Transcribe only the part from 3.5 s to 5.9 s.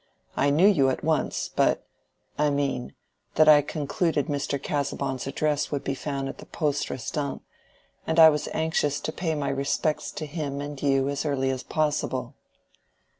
concluded Mr. Casaubon's address would